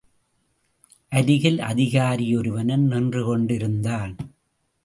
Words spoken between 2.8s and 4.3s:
நின்றுகொண்டிருந்தான்.